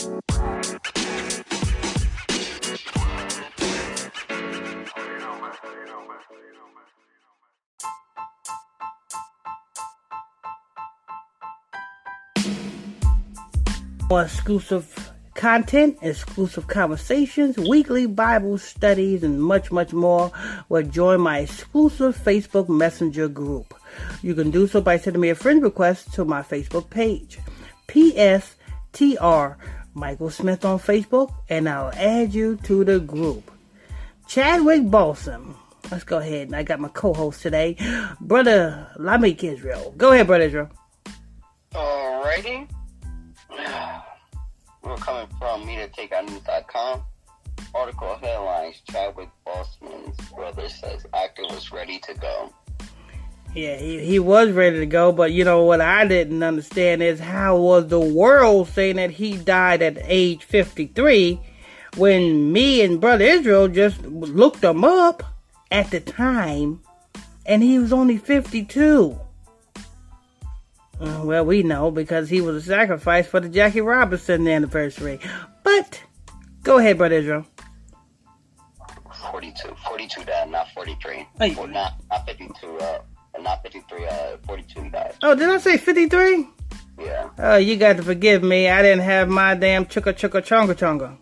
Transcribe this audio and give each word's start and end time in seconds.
More 0.00 0.12
exclusive 14.22 15.12
content, 15.34 15.98
exclusive 16.00 16.66
conversations, 16.66 17.58
weekly 17.58 18.06
Bible 18.06 18.56
studies, 18.56 19.22
and 19.22 19.42
much, 19.42 19.70
much 19.70 19.92
more, 19.92 20.32
well, 20.70 20.82
join 20.82 21.20
my 21.20 21.40
exclusive 21.40 22.16
Facebook 22.16 22.70
Messenger 22.70 23.28
group. 23.28 23.74
You 24.22 24.34
can 24.34 24.50
do 24.50 24.66
so 24.66 24.80
by 24.80 24.96
sending 24.96 25.20
me 25.20 25.28
a 25.28 25.34
friend 25.34 25.62
request 25.62 26.14
to 26.14 26.24
my 26.24 26.40
Facebook 26.40 26.88
page. 26.88 27.38
PSTR 27.88 29.56
Michael 29.94 30.30
Smith 30.30 30.64
on 30.64 30.78
Facebook, 30.78 31.32
and 31.48 31.68
I'll 31.68 31.92
add 31.94 32.32
you 32.32 32.56
to 32.64 32.84
the 32.84 33.00
group. 33.00 33.50
Chadwick 34.26 34.82
Boseman. 34.82 35.54
Let's 35.90 36.04
go 36.04 36.18
ahead. 36.18 36.54
I 36.54 36.62
got 36.62 36.78
my 36.78 36.88
co-host 36.88 37.42
today, 37.42 37.76
Brother 38.20 38.86
Lamik 38.98 39.42
Israel. 39.42 39.92
Go 39.96 40.12
ahead, 40.12 40.26
Brother 40.26 40.44
Israel. 40.44 40.70
Alrighty. 41.72 42.68
We're 44.82 44.96
coming 44.96 45.26
from 45.38 45.64
MediaTakeOutNews.com. 45.64 47.02
Article 47.74 48.16
headlines 48.16 48.82
Chadwick 48.90 49.28
Boseman's 49.46 50.30
brother 50.30 50.68
says 50.68 51.06
actor 51.14 51.42
was 51.50 51.70
ready 51.70 51.98
to 52.00 52.14
go. 52.14 52.52
Yeah, 53.54 53.76
he, 53.76 53.98
he 54.04 54.18
was 54.20 54.52
ready 54.52 54.78
to 54.78 54.86
go, 54.86 55.10
but 55.10 55.32
you 55.32 55.44
know 55.44 55.64
what 55.64 55.80
I 55.80 56.06
didn't 56.06 56.42
understand 56.42 57.02
is 57.02 57.18
how 57.18 57.56
was 57.56 57.88
the 57.88 57.98
world 57.98 58.68
saying 58.68 58.96
that 58.96 59.10
he 59.10 59.36
died 59.36 59.82
at 59.82 59.98
age 60.04 60.44
53 60.44 61.40
when 61.96 62.52
me 62.52 62.82
and 62.82 63.00
Brother 63.00 63.24
Israel 63.24 63.66
just 63.66 64.02
looked 64.02 64.62
him 64.62 64.84
up 64.84 65.24
at 65.70 65.90
the 65.90 65.98
time 65.98 66.80
and 67.44 67.62
he 67.62 67.78
was 67.80 67.92
only 67.92 68.18
52. 68.18 69.18
Uh, 71.00 71.22
well, 71.24 71.44
we 71.44 71.62
know 71.62 71.90
because 71.90 72.28
he 72.28 72.40
was 72.40 72.56
a 72.56 72.62
sacrifice 72.62 73.26
for 73.26 73.40
the 73.40 73.48
Jackie 73.48 73.80
Robinson 73.80 74.46
anniversary. 74.46 75.18
But 75.64 76.02
go 76.62 76.78
ahead, 76.78 76.98
Brother 76.98 77.16
Israel. 77.16 77.46
42. 79.32 79.74
42 79.86 80.24
died, 80.24 80.50
not 80.50 80.70
43. 80.72 81.26
Hey. 81.38 81.54
Or 81.56 81.66
not, 81.66 81.94
not 82.10 82.26
52, 82.26 82.78
uh, 82.78 82.98
Oh, 85.22 85.34
did 85.34 85.48
I 85.48 85.58
say 85.58 85.76
53? 85.76 86.48
Yeah. 86.98 87.30
Oh, 87.38 87.56
you 87.56 87.76
got 87.76 87.96
to 87.96 88.02
forgive 88.02 88.42
me. 88.42 88.68
I 88.68 88.82
didn't 88.82 89.04
have 89.04 89.28
my 89.28 89.54
damn 89.54 89.86
chuka 89.86 90.12
chuka 90.12 90.42
chonga 90.42 90.74
chonga. 90.74 91.16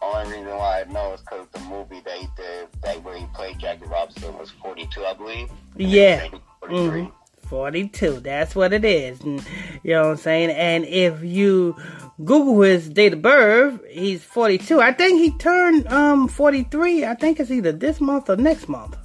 Only 0.00 0.38
reason 0.38 0.48
why 0.48 0.82
I 0.82 0.92
know 0.92 1.14
is 1.14 1.20
because 1.20 1.46
the 1.52 1.60
movie 1.60 2.00
that 2.04 2.18
he 2.18 2.26
did, 2.36 2.68
that 2.82 3.02
where 3.02 3.16
he 3.16 3.26
played 3.34 3.58
Jackie 3.58 3.86
Robinson 3.86 4.36
was 4.36 4.50
42, 4.50 5.04
I 5.04 5.14
believe. 5.14 5.48
Yeah. 5.76 6.28
43. 6.60 7.02
Mm-hmm. 7.02 7.10
42. 7.48 8.20
That's 8.20 8.54
what 8.56 8.72
it 8.72 8.84
is. 8.84 9.20
And, 9.20 9.44
you 9.82 9.92
know 9.92 10.02
what 10.04 10.10
I'm 10.10 10.16
saying? 10.16 10.50
And 10.50 10.84
if 10.84 11.22
you 11.22 11.76
Google 12.24 12.62
his 12.62 12.88
date 12.88 13.12
of 13.12 13.22
birth, 13.22 13.80
he's 13.90 14.24
42. 14.24 14.80
I 14.80 14.92
think 14.92 15.20
he 15.20 15.36
turned 15.38 15.86
um 15.88 16.28
43. 16.28 17.04
I 17.04 17.14
think 17.14 17.38
it's 17.40 17.50
either 17.50 17.72
this 17.72 18.00
month 18.00 18.28
or 18.30 18.36
next 18.36 18.68
month. 18.68 18.96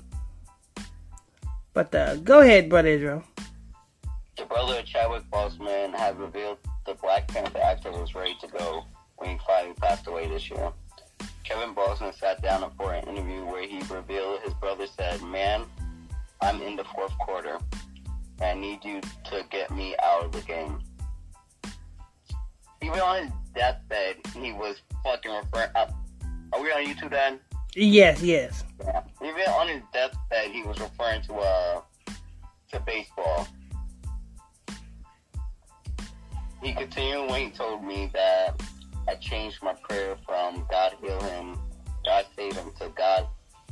But 1.73 1.94
uh, 1.94 2.16
go 2.17 2.39
ahead, 2.39 2.70
Brother 2.70 2.89
Israel. 2.89 3.23
The 4.38 4.46
brother 4.46 4.80
of 4.80 4.86
Chadwick 4.86 5.24
Boseman 5.32 5.96
has 5.96 6.16
revealed 6.16 6.60
the 6.86 6.94
Black 6.94 7.28
Panther 7.28 7.58
actor 7.58 7.92
was 7.92 8.14
ready 8.14 8.36
to 8.40 8.48
go 8.48 8.86
when 9.16 9.32
he 9.32 9.40
finally 9.48 9.74
passed 9.74 10.06
away 10.06 10.28
this 10.28 10.48
year. 10.50 10.72
Kevin 11.44 11.74
Boseman 11.74 12.14
sat 12.14 12.42
down 12.44 12.70
for 12.78 12.94
an 12.94 13.08
interview 13.08 13.44
where 13.46 13.68
he 13.68 13.82
revealed 13.92 14.42
his 14.42 14.54
brother 14.56 14.86
said, 14.86 15.24
Man, 15.24 15.64
I'm 16.42 16.61
in 16.61 16.76
the 16.76 16.84
fourth 16.84 17.17
quarter. 17.17 17.58
I 18.39 18.54
need 18.54 18.86
you 18.86 19.02
to 19.02 19.44
get 19.50 19.72
me 19.72 19.95
out 20.04 20.26
of 20.26 20.32
the 20.32 20.42
game. 20.42 20.82
Even 22.84 23.00
on 23.00 23.23
his 23.23 23.32
deathbed, 23.56 24.17
he 24.36 24.54
was 24.54 24.76
fucking 25.04 25.32
referring. 25.32 25.72
Uh, 25.73 25.88
are 26.54 26.61
we 26.61 26.72
on 26.72 26.86
YouTube 26.86 27.10
then? 27.10 27.40
Yes, 27.76 28.22
yes. 28.22 28.64
Yeah. 28.86 29.02
Even 29.23 29.42
on 29.48 29.67
his 29.67 29.82
deathbed, 29.92 30.52
he 30.52 30.61
was 30.61 30.80
referring 30.80 31.23
to 31.23 31.34
uh 31.34 31.82
to 32.72 32.80
baseball. 32.82 33.48
He 36.62 36.73
continued 36.73 37.30
when 37.30 37.45
he 37.45 37.50
told 37.52 37.84
me 37.84 38.10
that 38.14 38.62
I 39.08 39.16
changed 39.16 39.62
my 39.62 39.73
prayer 39.73 40.18
from 40.26 40.66
God 40.70 40.94
heal 41.02 41.22
him, 41.22 41.58
God 42.06 42.26
save 42.36 42.56
him 42.56 42.72
to 42.80 42.90
God 42.90 43.28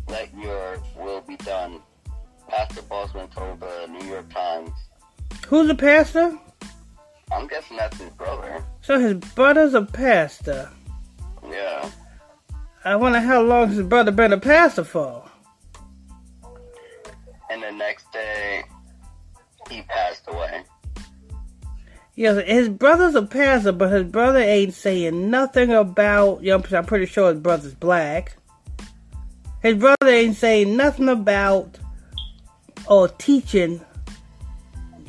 let 0.07 0.35
your 0.37 0.81
will 0.97 1.21
be 1.21 1.35
done. 1.37 1.81
Pastor 2.47 2.81
Boseman 2.83 3.31
told 3.31 3.59
the 3.59 3.87
New 3.87 4.05
York 4.07 4.31
Times. 4.31 4.69
Who's 5.47 5.67
the 5.67 5.75
pastor? 5.75 6.37
I'm 7.31 7.47
guessing 7.47 7.77
that's 7.77 7.97
his 7.97 8.11
brother. 8.11 8.63
So 8.81 8.99
his 8.99 9.15
brother's 9.15 9.73
a 9.73 9.81
pastor. 9.81 10.69
Yeah. 11.49 11.89
I 12.83 12.95
wonder 12.95 13.19
how 13.19 13.41
long 13.41 13.69
his 13.69 13.81
brother 13.81 14.11
been 14.11 14.31
a 14.31 14.39
pastor 14.39 14.83
for. 14.83 15.27
And 17.49 17.63
the 17.63 17.71
next 17.71 18.11
day, 18.11 18.63
he 19.69 19.81
passed 19.83 20.23
away. 20.27 20.63
Yeah, 22.15 22.41
his 22.41 22.69
brother's 22.69 23.15
a 23.15 23.23
pastor, 23.23 23.73
but 23.73 23.91
his 23.91 24.03
brother 24.03 24.39
ain't 24.39 24.73
saying 24.73 25.29
nothing 25.29 25.71
about. 25.71 26.41
You 26.41 26.57
know, 26.57 26.63
I'm 26.71 26.85
pretty 26.85 27.07
sure 27.07 27.31
his 27.31 27.41
brother's 27.41 27.73
black. 27.73 28.37
His 29.61 29.75
brother 29.75 30.07
ain't 30.07 30.37
saying 30.37 30.77
nothing 30.77 31.09
about 31.09 31.77
or 32.87 33.09
teaching. 33.09 33.81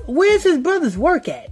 Where's 0.07 0.43
his 0.43 0.59
brother's 0.59 0.99
work 0.99 1.29
at? 1.29 1.51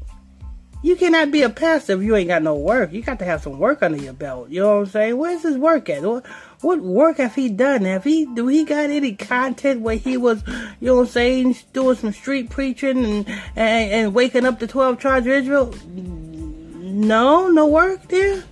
You 0.84 0.96
cannot 0.96 1.30
be 1.30 1.40
a 1.40 1.48
pastor 1.48 1.94
if 1.94 2.02
you 2.02 2.14
ain't 2.14 2.28
got 2.28 2.42
no 2.42 2.56
work. 2.56 2.92
You 2.92 3.00
got 3.00 3.18
to 3.20 3.24
have 3.24 3.42
some 3.42 3.58
work 3.58 3.82
under 3.82 3.96
your 3.96 4.12
belt. 4.12 4.50
You 4.50 4.60
know 4.60 4.74
what 4.74 4.80
I'm 4.80 4.86
saying? 4.88 5.16
Where's 5.16 5.42
his 5.42 5.56
work 5.56 5.88
at? 5.88 6.02
What, 6.02 6.26
what 6.60 6.78
work 6.80 7.16
have 7.16 7.34
he 7.34 7.48
done? 7.48 7.86
Have 7.86 8.04
he 8.04 8.26
do 8.26 8.48
he 8.48 8.66
got 8.66 8.90
any 8.90 9.14
content 9.14 9.80
where 9.80 9.96
he 9.96 10.18
was, 10.18 10.46
you 10.46 10.88
know 10.88 10.96
what 10.96 11.00
I'm 11.04 11.06
saying, 11.06 11.56
doing 11.72 11.96
some 11.96 12.12
street 12.12 12.50
preaching 12.50 13.02
and 13.02 13.26
and, 13.56 13.92
and 13.92 14.14
waking 14.14 14.44
up 14.44 14.58
the 14.58 14.66
twelve 14.66 14.98
tribes 14.98 15.26
of 15.26 15.32
Israel? 15.32 15.74
No, 15.86 17.48
no 17.48 17.66
work 17.66 18.06
there. 18.08 18.44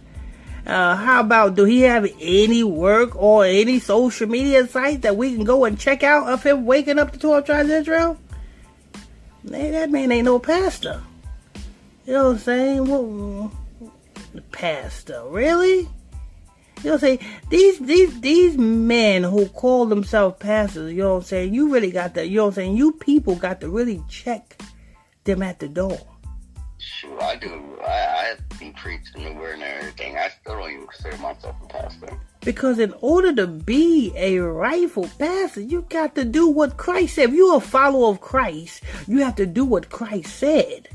Uh, 0.66 0.96
how 0.96 1.20
about 1.20 1.54
do 1.54 1.64
he 1.64 1.82
have 1.82 2.10
any 2.18 2.64
work 2.64 3.14
or 3.14 3.44
any 3.44 3.78
social 3.78 4.26
media 4.26 4.66
site 4.66 5.02
that 5.02 5.18
we 5.18 5.34
can 5.34 5.44
go 5.44 5.66
and 5.66 5.78
check 5.78 6.02
out 6.02 6.32
of 6.32 6.42
him 6.42 6.64
waking 6.64 6.98
up 6.98 7.12
the 7.12 7.18
12 7.18 7.44
tribes 7.44 7.68
of 7.68 7.74
Israel? 7.74 8.18
Man, 9.42 9.72
that 9.72 9.90
man 9.90 10.12
ain't 10.12 10.24
no 10.24 10.38
pastor. 10.38 11.02
You 12.04 12.14
know 12.14 12.24
what 12.24 12.32
I'm 12.32 12.38
saying? 12.38 12.86
What, 12.86 13.52
pastor, 14.50 15.22
really? 15.28 15.88
You 16.82 16.90
know 16.90 16.92
what 16.92 16.92
I'm 16.94 16.98
saying? 16.98 17.18
These 17.48 17.78
these 17.78 18.20
these 18.20 18.58
men 18.58 19.22
who 19.22 19.46
call 19.46 19.86
themselves 19.86 20.36
pastors, 20.40 20.92
you 20.92 20.98
know 20.98 21.10
what 21.10 21.16
I'm 21.18 21.22
saying? 21.22 21.54
You 21.54 21.72
really 21.72 21.92
got 21.92 22.14
to, 22.14 22.26
you 22.26 22.38
know 22.38 22.46
what 22.46 22.48
I'm 22.48 22.54
saying? 22.54 22.76
You 22.76 22.92
people 22.92 23.36
got 23.36 23.60
to 23.60 23.68
really 23.68 24.02
check 24.08 24.60
them 25.22 25.42
at 25.42 25.60
the 25.60 25.68
door. 25.68 26.00
Sure, 26.78 27.22
I 27.22 27.36
do. 27.36 27.62
I, 27.86 27.90
I 27.92 28.36
been 28.58 28.72
preaching 28.72 29.22
the 29.22 29.32
word 29.34 29.54
and 29.54 29.62
everything. 29.62 30.16
I 30.16 30.28
still 30.28 30.56
don't 30.56 30.72
even 30.72 30.86
consider 30.88 31.16
myself 31.18 31.54
a 31.62 31.66
pastor. 31.68 32.18
Because 32.40 32.80
in 32.80 32.92
order 33.00 33.32
to 33.36 33.46
be 33.46 34.12
a 34.16 34.38
rightful 34.38 35.08
pastor, 35.20 35.60
you 35.60 35.86
got 35.88 36.16
to 36.16 36.24
do 36.24 36.48
what 36.48 36.76
Christ 36.76 37.14
said. 37.14 37.28
If 37.28 37.34
you're 37.36 37.58
a 37.58 37.60
follower 37.60 38.10
of 38.10 38.20
Christ, 38.20 38.82
you 39.06 39.18
have 39.18 39.36
to 39.36 39.46
do 39.46 39.64
what 39.64 39.90
Christ 39.90 40.34
said. 40.36 40.88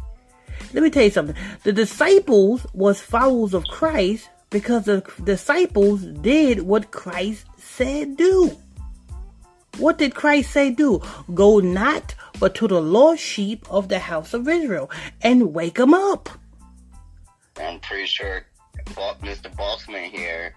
Let 0.73 0.83
me 0.83 0.89
tell 0.89 1.03
you 1.03 1.11
something. 1.11 1.35
The 1.63 1.73
disciples 1.73 2.65
was 2.73 2.99
followers 3.01 3.53
of 3.53 3.65
Christ 3.65 4.29
because 4.49 4.85
the 4.85 5.03
disciples 5.23 6.01
did 6.01 6.63
what 6.63 6.91
Christ 6.91 7.45
said 7.57 8.17
do. 8.17 8.57
What 9.77 9.97
did 9.97 10.15
Christ 10.15 10.51
say 10.51 10.71
do? 10.71 11.01
Go 11.33 11.59
not 11.59 12.15
but 12.39 12.55
to 12.55 12.67
the 12.67 12.81
lost 12.81 13.21
sheep 13.21 13.65
of 13.69 13.89
the 13.89 13.99
house 13.99 14.33
of 14.33 14.47
Israel 14.47 14.89
and 15.21 15.53
wake 15.53 15.75
them 15.75 15.93
up. 15.93 16.29
I'm 17.59 17.79
pretty 17.79 18.07
sure 18.07 18.45
Mr. 18.85 19.53
Bossman 19.55 20.09
here 20.11 20.53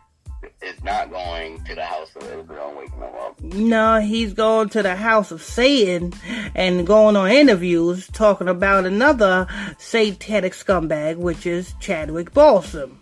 is 0.63 0.83
not 0.83 1.11
going 1.11 1.63
to 1.65 1.75
the 1.75 1.85
house 1.85 2.15
of 2.17 2.23
Israel 2.23 2.69
and 2.69 2.79
waking 2.79 3.01
them 3.01 3.15
up. 3.15 3.41
No, 3.43 4.01
he's 4.01 4.33
going 4.33 4.69
to 4.71 4.83
the 4.83 4.97
house 4.97 5.31
of 5.31 5.43
Satan 5.43 6.13
and 6.55 6.87
going 6.87 7.17
on 7.17 7.31
interviews 7.31 8.09
talking 8.09 8.49
about 8.49 8.87
another 8.87 9.47
satanic 9.79 10.53
scumbag, 10.53 11.17
which 11.17 11.47
is 11.47 11.75
Chadwick 11.81 12.33
Boseman, 12.33 12.97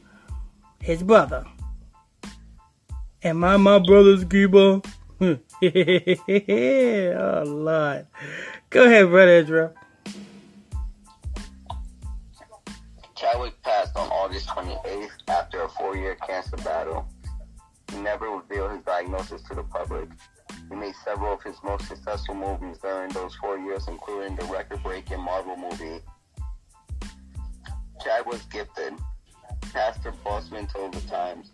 his 0.80 1.02
brother. 1.02 1.44
Am 3.22 3.42
I 3.42 3.56
my 3.56 3.78
brother's 3.80 4.24
keeper? 4.24 4.80
oh, 5.20 5.38
Lord. 7.46 8.06
Go 8.70 8.84
ahead, 8.84 9.08
Brother 9.08 9.32
Israel. 9.32 9.74
Chadwick 13.16 13.60
passed 13.62 13.96
on 13.96 14.08
August 14.10 14.46
28th 14.46 15.10
after 15.26 15.62
a 15.62 15.68
four-year 15.70 16.14
cancer 16.24 16.56
battle. 16.58 17.08
He 17.92 18.00
never 18.00 18.28
revealed 18.28 18.72
his 18.72 18.82
diagnosis 18.82 19.42
to 19.44 19.54
the 19.54 19.62
public. 19.62 20.08
He 20.68 20.76
made 20.76 20.94
several 21.04 21.34
of 21.34 21.42
his 21.42 21.56
most 21.64 21.88
successful 21.88 22.34
movies 22.34 22.78
during 22.78 23.10
those 23.10 23.34
four 23.36 23.58
years, 23.58 23.88
including 23.88 24.36
the 24.36 24.44
record-breaking 24.46 25.20
Marvel 25.20 25.56
movie. 25.56 26.00
Chad 28.04 28.26
was 28.26 28.42
gifted. 28.52 28.94
Pastor 29.72 30.12
Boseman 30.24 30.70
told 30.72 30.94
the 30.94 31.00
Times, 31.08 31.50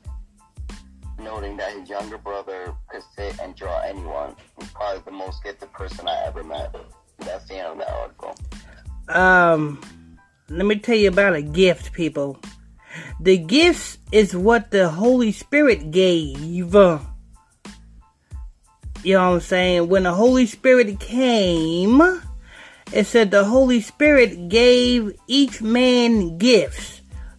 noting 1.19 1.57
that 1.57 1.73
his 1.73 1.89
younger 1.89 2.19
brother 2.19 2.75
could 2.89 3.03
sit 3.17 3.39
and 3.41 3.55
draw 3.55 3.81
anyone. 3.83 4.35
He's 4.59 4.71
probably 4.71 5.03
the 5.05 5.13
most 5.13 5.43
gifted 5.43 5.73
person 5.73 6.09
I 6.09 6.25
ever 6.27 6.43
met. 6.43 6.75
That's 7.19 7.47
the 7.47 7.55
end 7.55 7.69
of 7.69 7.79
that 7.79 7.91
article. 7.91 8.35
Um, 9.09 9.81
let 10.49 10.67
me 10.67 10.77
tell 10.77 10.97
you 10.97 11.09
about 11.09 11.35
a 11.35 11.43
gift, 11.43 11.93
people. 11.93 12.39
The 13.20 13.38
gifts 13.38 13.99
is 14.12 14.35
what 14.37 14.70
the 14.70 14.88
Holy 14.88 15.32
Spirit 15.32 15.91
gave. 15.91 16.41
You 16.41 16.67
know 16.70 17.00
what 19.02 19.35
I'm 19.35 19.41
saying? 19.41 19.88
When 19.88 20.05
the 20.05 20.14
Holy 20.14 20.46
Spirit 20.46 20.99
came, 20.99 22.00
it 22.93 23.06
said 23.06 23.31
the 23.31 23.44
Holy 23.44 23.81
Spirit 23.81 24.49
gave 24.49 25.19
each 25.26 25.61
man 25.61 26.38
gifts. 26.38 26.94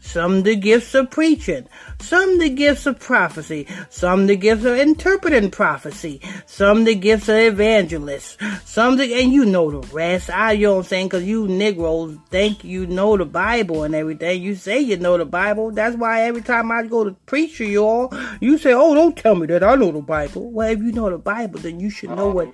Some 0.06 0.44
the 0.44 0.56
gifts 0.56 0.94
of 0.94 1.10
preaching, 1.10 1.68
some 2.00 2.38
the 2.38 2.50
gifts 2.50 2.86
of 2.86 3.00
prophecy, 3.00 3.68
some 3.90 4.28
the 4.28 4.38
gifts 4.38 4.64
of 4.64 4.78
interpreting 4.78 5.50
prophecy, 5.50 6.22
some 6.46 6.84
the 6.84 6.94
gifts 6.94 7.28
of 7.28 7.36
evangelists, 7.36 8.38
some 8.64 8.98
the, 8.98 9.14
and 9.20 9.34
you 9.34 9.46
know 9.46 9.82
the 9.82 9.88
rest. 9.94 10.30
I, 10.30 10.54
you 10.54 10.68
know 10.68 10.74
what 10.74 10.80
I'm 10.80 10.84
saying? 10.86 11.10
Cause 11.10 11.24
you 11.24 11.48
Negroes 11.48 12.18
think 12.30 12.64
you 12.64 12.86
know 12.86 13.18
the 13.18 13.26
Bible 13.26 13.84
and 13.84 13.96
everything. 13.96 14.42
You 14.42 14.56
say 14.56 14.80
you 14.80 14.96
know 14.96 15.18
the 15.18 15.26
Bible. 15.26 15.72
That's 15.72 15.98
why 15.98 16.22
every 16.22 16.44
time 16.44 16.72
I 16.72 16.84
go 16.84 17.04
to 17.04 17.12
preach 17.26 17.58
to 17.58 17.66
you 17.66 17.84
all, 17.84 18.14
you 18.40 18.58
say, 18.60 18.74
oh, 18.74 18.94
don't 18.94 19.18
tell 19.18 19.36
me 19.36 19.48
that 19.48 19.64
I 19.64 19.76
know 19.76 19.92
the 19.92 20.02
Bible. 20.02 20.52
Well, 20.52 20.70
if 20.70 20.80
you 20.80 20.92
know 20.92 21.10
the 21.10 21.18
Bible, 21.18 21.60
then 21.60 21.80
you 21.80 21.90
should 21.90 22.12
know 22.12 22.30
what, 22.30 22.54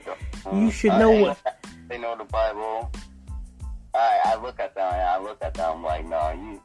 you 0.54 0.68
uh, 0.68 0.71
should 0.71 0.92
uh, 0.92 1.00
know 1.00 1.12
what. 1.12 1.38
They 1.89 1.97
know 1.97 2.18
the 2.18 2.24
Bible. 2.24 2.89
I, 3.94 4.19
I 4.25 4.42
look 4.42 4.59
at 4.59 4.74
them 4.74 4.94
I 4.94 5.19
look 5.19 5.38
at 5.42 5.54
them 5.54 5.83
like, 5.83 6.06
no, 6.07 6.31
you, 6.31 6.62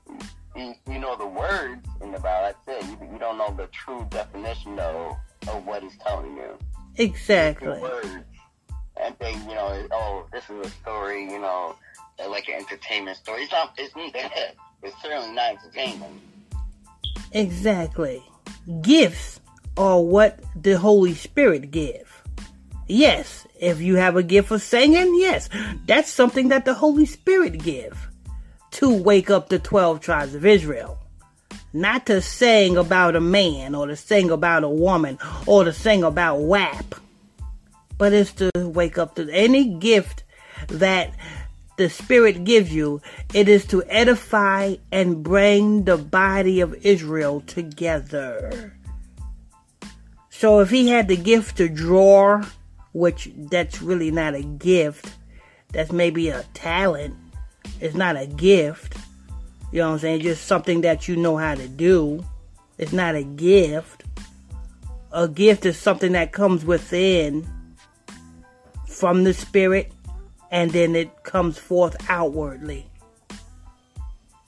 you, 0.56 0.74
you 0.90 0.98
know 0.98 1.16
the 1.16 1.26
words 1.26 1.86
in 2.00 2.12
the 2.12 2.18
Bible. 2.18 2.52
That's 2.66 2.84
it. 2.84 2.90
You, 2.90 3.12
you 3.12 3.18
don't 3.18 3.38
know 3.38 3.52
the 3.56 3.66
true 3.68 4.06
definition 4.10 4.76
though 4.76 5.16
of 5.48 5.66
what 5.66 5.82
he's 5.82 5.96
telling 5.98 6.36
you. 6.36 6.56
Exactly. 6.96 7.78
Words, 7.78 8.08
and 9.00 9.14
they, 9.18 9.32
you 9.32 9.54
know, 9.54 9.86
oh, 9.92 10.26
this 10.32 10.44
is 10.48 10.66
a 10.66 10.70
story, 10.70 11.22
you 11.22 11.38
know, 11.38 11.76
uh, 12.18 12.28
like 12.30 12.48
an 12.48 12.54
entertainment 12.54 13.16
story. 13.18 13.42
It's 13.42 13.52
not. 13.52 13.74
It's 13.76 13.94
neither. 13.94 14.18
It's 14.82 15.02
certainly 15.02 15.34
not 15.34 15.56
entertainment. 15.56 16.20
Exactly. 17.32 18.22
Gifts 18.82 19.40
are 19.76 20.00
what 20.00 20.40
the 20.54 20.78
Holy 20.78 21.14
Spirit 21.14 21.70
give. 21.70 22.22
Yes, 22.88 23.46
if 23.60 23.80
you 23.80 23.96
have 23.96 24.16
a 24.16 24.22
gift 24.22 24.48
for 24.48 24.58
singing, 24.58 25.18
yes, 25.18 25.48
that's 25.86 26.10
something 26.10 26.48
that 26.48 26.64
the 26.64 26.74
Holy 26.74 27.04
Spirit 27.04 27.58
give 27.58 28.08
to 28.76 28.92
wake 28.92 29.30
up 29.30 29.48
the 29.48 29.58
12 29.58 30.00
tribes 30.00 30.34
of 30.34 30.44
Israel. 30.44 30.98
Not 31.72 32.04
to 32.06 32.20
sing 32.20 32.76
about 32.76 33.16
a 33.16 33.22
man 33.22 33.74
or 33.74 33.86
to 33.86 33.96
sing 33.96 34.30
about 34.30 34.64
a 34.64 34.68
woman 34.68 35.18
or 35.46 35.64
to 35.64 35.72
sing 35.72 36.02
about 36.02 36.40
WAP. 36.40 36.94
But 37.96 38.12
it's 38.12 38.32
to 38.34 38.50
wake 38.54 38.98
up 38.98 39.14
to 39.14 39.30
any 39.30 39.78
gift 39.78 40.24
that 40.68 41.14
the 41.78 41.88
Spirit 41.88 42.44
gives 42.44 42.70
you. 42.70 43.00
It 43.32 43.48
is 43.48 43.64
to 43.66 43.82
edify 43.84 44.76
and 44.92 45.22
bring 45.22 45.84
the 45.84 45.96
body 45.96 46.60
of 46.60 46.74
Israel 46.84 47.40
together. 47.46 48.76
So 50.28 50.60
if 50.60 50.68
he 50.68 50.88
had 50.88 51.08
the 51.08 51.16
gift 51.16 51.56
to 51.56 51.70
draw, 51.70 52.44
which 52.92 53.30
that's 53.34 53.80
really 53.80 54.10
not 54.10 54.34
a 54.34 54.42
gift, 54.42 55.14
that's 55.72 55.92
maybe 55.92 56.28
a 56.28 56.42
talent 56.52 57.16
it's 57.80 57.94
not 57.94 58.16
a 58.16 58.26
gift. 58.26 58.96
You 59.72 59.80
know 59.80 59.88
what 59.88 59.94
I'm 59.94 59.98
saying? 60.00 60.20
Just 60.20 60.46
something 60.46 60.80
that 60.82 61.08
you 61.08 61.16
know 61.16 61.36
how 61.36 61.54
to 61.54 61.68
do. 61.68 62.24
It's 62.78 62.92
not 62.92 63.14
a 63.14 63.22
gift. 63.22 64.04
A 65.12 65.28
gift 65.28 65.66
is 65.66 65.78
something 65.78 66.12
that 66.12 66.32
comes 66.32 66.64
within 66.64 67.48
from 68.86 69.24
the 69.24 69.34
Spirit 69.34 69.92
and 70.50 70.70
then 70.70 70.94
it 70.94 71.22
comes 71.22 71.58
forth 71.58 71.96
outwardly. 72.08 72.86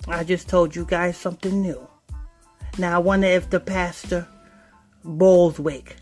I 0.06 0.24
just 0.24 0.48
told 0.48 0.74
you 0.74 0.84
guys 0.84 1.16
something 1.16 1.60
new. 1.60 1.86
Now 2.78 2.96
I 2.96 2.98
wonder 2.98 3.26
if 3.26 3.50
the 3.50 3.60
pastor 3.60 4.26
Bolswick 5.04 5.96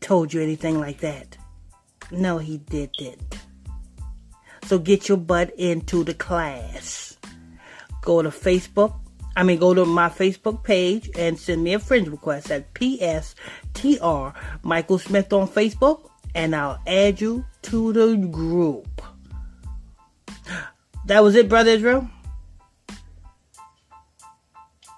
told 0.00 0.32
you 0.32 0.42
anything 0.42 0.80
like 0.80 1.00
that. 1.00 1.36
No, 2.10 2.38
he 2.38 2.58
didn't. 2.58 3.33
So 4.66 4.78
get 4.78 5.08
your 5.08 5.18
butt 5.18 5.54
into 5.58 6.04
the 6.04 6.14
class. 6.14 7.18
Go 8.00 8.22
to 8.22 8.30
Facebook. 8.30 8.94
I 9.36 9.42
mean, 9.42 9.58
go 9.58 9.74
to 9.74 9.84
my 9.84 10.08
Facebook 10.08 10.62
page 10.62 11.10
and 11.16 11.38
send 11.38 11.62
me 11.64 11.74
a 11.74 11.78
friend 11.78 12.06
request 12.08 12.50
at 12.50 12.72
PSTR 12.74 14.34
Michael 14.62 14.98
Smith 14.98 15.32
on 15.32 15.48
Facebook, 15.48 16.08
and 16.34 16.54
I'll 16.54 16.80
add 16.86 17.20
you 17.20 17.44
to 17.62 17.92
the 17.92 18.16
group. 18.16 19.02
That 21.06 21.22
was 21.22 21.34
it, 21.34 21.48
Brother 21.48 21.70
Israel. 21.70 22.08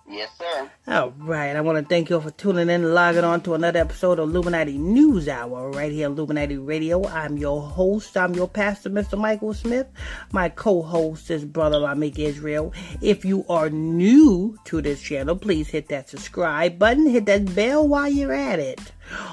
Yes, 0.09 0.31
sir. 0.39 0.71
All 0.87 1.11
right. 1.19 1.57
I 1.57 1.61
want 1.61 1.79
to 1.79 1.85
thank 1.85 2.09
you 2.09 2.17
all 2.17 2.23
for 2.23 2.31
tuning 2.31 2.71
in 2.71 2.85
and 2.85 2.95
logging 2.95 3.25
on 3.25 3.41
to 3.41 3.55
another 3.55 3.81
episode 3.81 4.21
of 4.21 4.29
Illuminati 4.29 4.79
News 4.79 5.27
Hour 5.27 5.73
right 5.73 5.91
here 5.91 6.07
on 6.07 6.13
Illuminati 6.13 6.59
Radio. 6.59 7.05
I'm 7.09 7.37
your 7.37 7.61
host. 7.61 8.17
I'm 8.17 8.33
your 8.35 8.47
pastor, 8.47 8.89
Mr. 8.89 9.19
Michael 9.19 9.53
Smith. 9.53 9.89
My 10.31 10.49
co-host 10.49 11.29
is 11.33 11.45
Brother 11.45 11.79
Lamik 11.79 12.21
Israel. 12.21 12.73
If 13.03 13.25
you 13.25 13.45
are 13.49 13.69
new 13.69 14.57
to 14.67 14.81
this 14.81 15.03
channel, 15.03 15.35
please 15.35 15.69
hit 15.69 15.89
that 15.89 16.09
subscribe 16.09 16.79
button. 16.79 17.07
Hit 17.07 17.27
that 17.27 17.53
bell 17.57 17.89
while 17.89 18.09
you're 18.09 18.33
at 18.33 18.61
it. 18.61 18.81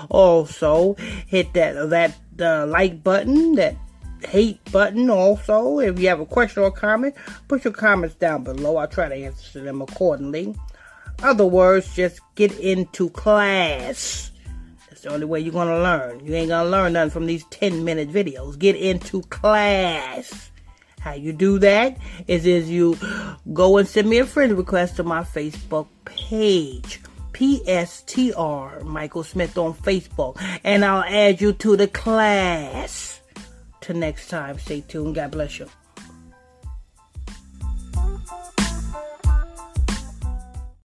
Also, 0.10 0.96
hit 1.28 1.54
that 1.54 1.92
that 1.92 2.16
uh, 2.40 2.66
like 2.66 3.04
button, 3.04 3.54
that 3.56 3.76
hate 4.26 4.60
button 4.72 5.10
also. 5.10 5.80
If 5.80 6.00
you 6.00 6.08
have 6.10 6.20
a 6.20 6.26
question 6.26 6.64
or 6.64 6.72
comment, 6.72 7.16
put 7.48 7.64
your 7.64 7.74
comments 7.74 8.16
down 8.16 8.44
below. 8.44 8.78
I'll 8.78 8.88
try 8.88 9.10
to 9.10 9.16
answer 9.16 9.62
them 9.62 9.82
accordingly. 9.82 10.56
Other 11.22 11.46
words, 11.46 11.94
just 11.96 12.20
get 12.36 12.58
into 12.60 13.10
class. 13.12 14.32
That's 14.90 15.02
the 15.02 15.14
only 15.14 15.26
way 15.26 15.40
you're 15.40 15.54
gonna 15.54 15.82
learn. 15.82 16.26
You 16.26 16.36
ain't 16.36 16.50
gonna 16.50 16.70
learn 16.70 16.94
nothing 16.94 17.12
from 17.12 17.26
these 17.26 17.46
10 17.46 17.84
minute 17.84 18.10
videos. 18.12 18.58
Get 18.58 18.76
into 18.76 19.22
class. 19.24 20.52
How 21.00 21.14
you 21.14 21.34
do 21.34 21.60
that 21.60 21.98
is 22.28 22.46
is 22.46 22.70
you 22.70 22.98
go 23.54 23.78
and 23.78 23.88
send 23.88 24.10
me 24.10 24.20
a 24.20 24.26
friend 24.26 24.58
request 24.58 24.96
to 24.98 25.04
my 25.04 25.22
Facebook 25.22 25.88
page. 26.06 27.02
PSTR 27.34 28.84
Michael 28.84 29.24
Smith 29.24 29.58
on 29.58 29.74
Facebook. 29.74 30.38
And 30.64 30.86
I'll 30.86 31.04
add 31.04 31.42
you 31.42 31.54
to 31.54 31.76
the 31.76 31.88
class. 31.88 33.20
Till 33.84 33.98
next 33.98 34.30
time, 34.30 34.58
stay 34.60 34.80
tuned. 34.80 35.16
God 35.16 35.32
bless 35.32 35.60
you. 35.60 35.68